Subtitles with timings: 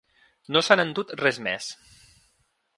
[0.55, 1.71] No s’han endut res més.